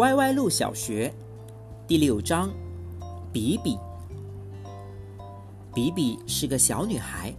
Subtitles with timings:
[0.00, 1.12] 歪歪路小学
[1.86, 2.48] 第六章，
[3.30, 3.78] 比比。
[5.74, 7.30] 比比是个小女孩，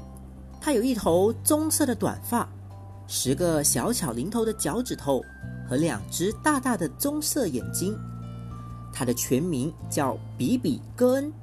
[0.62, 2.48] 她有一头棕色的短发，
[3.08, 5.24] 十个小巧灵头的脚趾头
[5.68, 7.98] 和两只大大的棕色眼睛。
[8.94, 11.34] 她的全名叫比比·戈恩，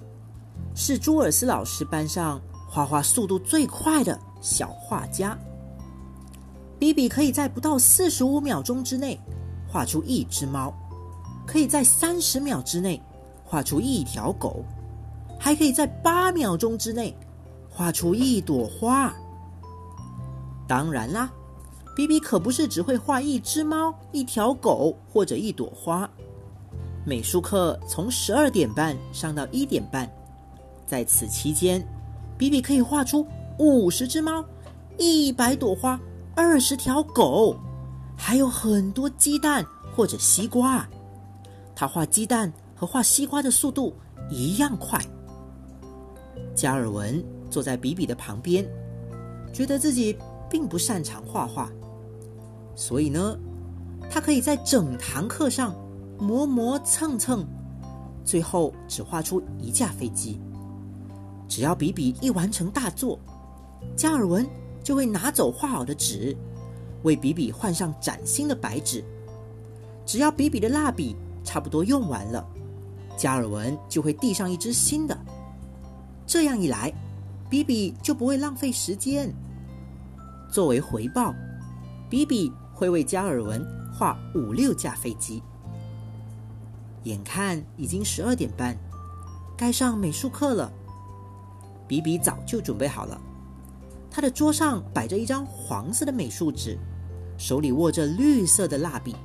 [0.72, 2.40] 是朱尔斯老师班上
[2.70, 5.36] 画画速度最快的小画家。
[6.78, 9.18] 比比可以在不到四十五秒钟之内
[9.66, 10.72] 画出一只猫，
[11.48, 13.00] 可以在三十秒之内
[13.42, 14.62] 画出一条狗。
[15.40, 17.16] 还可以在八秒钟之内
[17.70, 19.14] 画出一朵花。
[20.66, 21.30] 当然啦，
[21.96, 26.10] 比比可不是只会画一只猫、一条狗或者一朵花。
[27.06, 30.10] 美术课从十二点半上到一点半，
[30.86, 31.86] 在此期间，
[32.36, 33.24] 比比可以画出
[33.58, 34.44] 五十只猫、
[34.98, 35.98] 一百朵花、
[36.34, 37.56] 二十条狗，
[38.16, 40.86] 还有很多鸡蛋或者西瓜。
[41.80, 43.94] 他画鸡蛋和画西瓜的速度
[44.28, 45.00] 一样快。
[46.52, 48.68] 加尔文坐在比比的旁边，
[49.52, 50.18] 觉得自己
[50.50, 51.70] 并不擅长画画，
[52.74, 53.38] 所以呢，
[54.10, 55.72] 他可以在整堂课上
[56.18, 57.46] 磨磨蹭蹭，
[58.24, 60.40] 最后只画出一架飞机。
[61.46, 63.16] 只要比比一完成大作，
[63.94, 64.44] 加尔文
[64.82, 66.36] 就会拿走画好的纸，
[67.04, 69.04] 为比比换上崭新的白纸。
[70.04, 71.14] 只要比比的蜡笔
[71.48, 72.46] 差不多用完了，
[73.16, 75.18] 加尔文就会递上一支新的。
[76.26, 76.92] 这样一来，
[77.48, 79.32] 比比就不会浪费时间。
[80.52, 81.34] 作为回报，
[82.10, 85.42] 比比会为加尔文画五六架飞机。
[87.04, 88.76] 眼看已经十二点半，
[89.56, 90.70] 该上美术课了。
[91.86, 93.18] 比比早就准备好了，
[94.10, 96.78] 他的桌上摆着一张黄色的美术纸，
[97.38, 99.16] 手里握着绿色的蜡笔。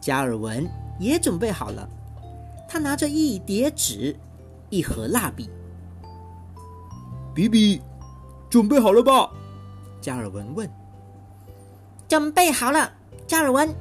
[0.00, 0.68] 加尔文
[0.98, 1.88] 也准备好了，
[2.68, 4.16] 他拿着一叠纸，
[4.70, 5.50] 一盒蜡笔。
[7.34, 7.80] 比比，
[8.48, 9.30] 准备好了吧？
[10.00, 10.70] 加尔文问。
[12.06, 12.92] 准备好了，
[13.26, 13.74] 加尔文。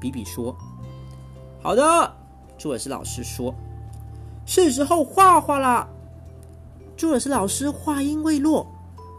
[0.00, 0.56] 比比说
[1.60, 1.82] ：“好的。”
[2.56, 3.54] 朱尔斯老师说
[4.46, 5.88] ：“是时候画画了。”
[6.96, 8.66] 朱尔斯老师话音未落，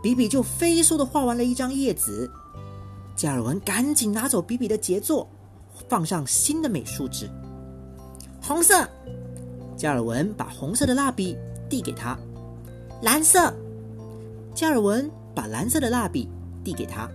[0.02, 2.32] 比比就飞速的画完了一张叶子。
[3.16, 5.28] 加尔文赶紧拿走比比的杰作，
[5.88, 7.30] 放上新的美术纸。
[8.42, 8.88] 红色。
[9.78, 11.36] 加尔文把红色的蜡笔
[11.68, 12.16] 递给他。
[13.02, 13.52] 蓝色，
[14.54, 16.30] 加尔文把蓝色的蜡笔
[16.64, 17.10] 递给他。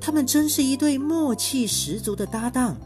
[0.00, 2.76] 他们真是一对默契十足的搭档，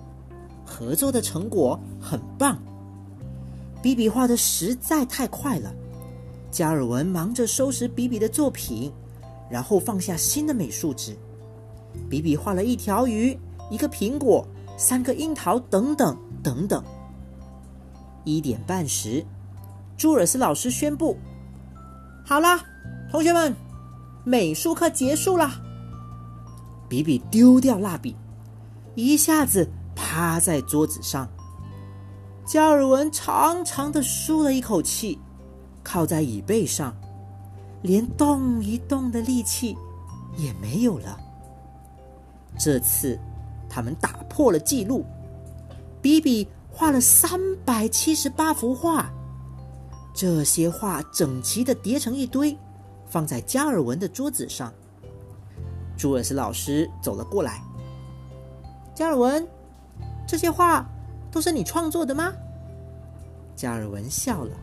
[0.67, 2.62] 合作的成果很棒。
[3.81, 5.73] 比比画的实在太快了，
[6.50, 8.93] 加尔文忙着收拾比比的作品，
[9.50, 11.17] 然后放下新的美术纸。
[12.11, 13.35] 比比画了一条鱼、
[13.71, 14.47] 一个苹果、
[14.78, 16.83] 三个樱桃，等等等等。
[18.25, 19.27] 一点半时，
[19.97, 21.19] 朱尔斯老师宣布。
[22.25, 22.61] 好了，
[23.11, 23.55] 同学们，
[24.25, 25.50] 美术课结束了。
[26.88, 28.15] 比比丢掉蜡笔，
[28.94, 31.28] 一下子趴在桌子上。
[32.47, 35.19] 加尔文长长的舒了一口气，
[35.83, 36.97] 靠在椅背上，
[37.83, 39.77] 连动一动的力气
[40.37, 41.19] 也没有了。
[42.56, 43.19] 这次
[43.69, 45.05] 他们打破了记录，
[46.01, 49.11] 比比画了三百七十八幅画。
[50.15, 52.56] 这些画整齐的叠成一堆，
[53.06, 54.73] 放在加尔文的桌子上。
[55.97, 57.62] 朱尔斯老师走了过来。
[58.95, 59.47] 加尔文，
[60.27, 60.85] 这些画
[61.31, 62.33] 都是你创作的吗？
[63.55, 64.56] 加尔文笑了。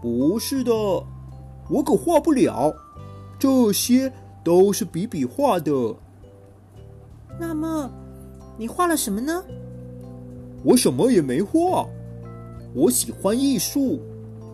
[0.00, 2.72] 不是的，我可画不了。
[3.38, 4.12] 这些
[4.44, 5.72] 都是比比画的。
[7.38, 7.90] 那么，
[8.58, 9.44] 你画了什么呢？
[10.62, 11.86] 我什么也没画。
[12.74, 14.00] 我喜欢艺术。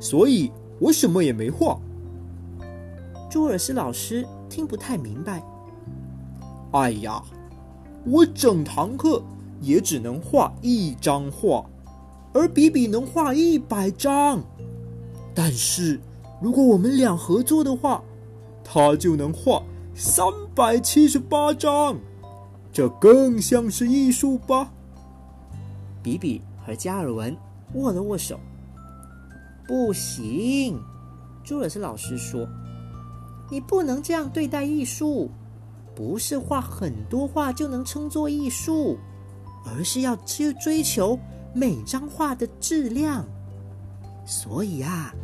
[0.00, 0.50] 所以
[0.80, 1.78] 我什么也没画。
[3.30, 5.40] 朱尔斯老师听不太明白。
[6.72, 7.22] 哎呀，
[8.04, 9.22] 我整堂课
[9.60, 11.64] 也只能画一张画，
[12.32, 14.42] 而比比能画一百张。
[15.32, 16.00] 但是
[16.40, 18.02] 如果我们俩合作的话，
[18.64, 19.62] 他就能画
[19.94, 21.96] 三百七十八张，
[22.72, 24.72] 这更像是艺术吧？
[26.02, 27.36] 比比和加尔文
[27.74, 28.40] 握了握手。
[29.66, 30.82] 不行，
[31.44, 32.48] 朱尔斯老师说
[33.50, 35.30] ：“你不能这样对待艺术，
[35.94, 38.98] 不是画很多画就能称作艺术，
[39.66, 41.18] 而是要去追求
[41.54, 43.24] 每张画的质量。
[44.26, 45.14] 所以啊，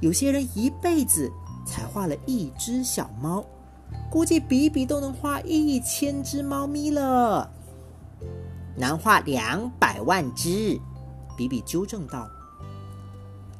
[0.00, 1.30] 有些人一辈子
[1.66, 3.44] 才画了一只小猫，
[4.10, 7.50] 估计比比都能画一千只猫咪了。”
[8.76, 10.78] 难画两百万只。
[11.36, 12.28] 比比纠正道。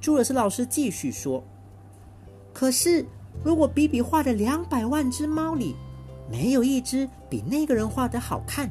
[0.01, 1.45] 朱尔斯老师继续说
[2.53, 3.07] ：“可是，
[3.45, 5.77] 如果比比画的两百万只猫里
[6.29, 8.69] 没有一只比那个人画的好看，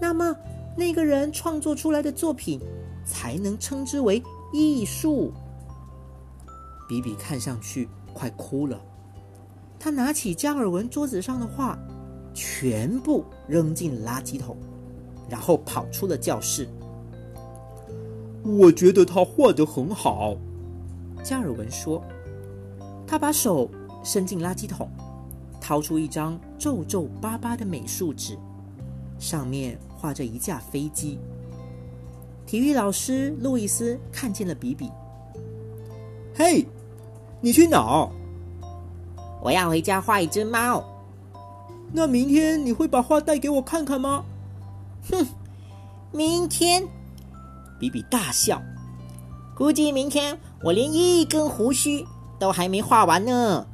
[0.00, 0.34] 那么
[0.76, 2.58] 那个人创作出来的作品
[3.04, 5.30] 才能称之为艺术。”
[6.88, 8.80] 比比看上去快哭了，
[9.84, 11.76] 他拿起加尔文桌子上的画，
[12.32, 14.56] 全部扔进垃圾桶，
[15.28, 16.68] 然后跑出了教室。
[18.44, 20.36] 我觉得他画得很好，
[21.24, 22.00] 加尔文说。
[23.08, 23.68] 他把手
[24.04, 24.88] 伸进垃圾桶，
[25.60, 28.38] 掏出一张皱皱巴巴的美术纸，
[29.18, 31.18] 上面画着一架飞机。
[32.46, 34.88] 体育老师路易斯看见了比比。
[36.36, 36.64] 嘿，
[37.40, 38.08] 你去哪儿？
[39.42, 40.82] 我要回家画一只猫。
[41.92, 44.24] 那明天你会把画带给我看看吗？
[45.10, 45.26] 哼，
[46.12, 46.82] 明天。
[47.78, 48.62] 比比大笑，
[49.56, 52.06] 估计明天我连一根胡须
[52.38, 53.66] 都还没画完呢。